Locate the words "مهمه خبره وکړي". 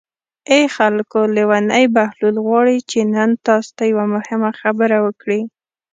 4.15-5.41